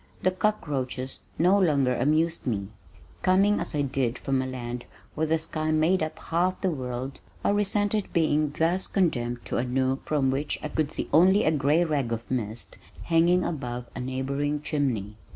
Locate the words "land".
4.47-4.85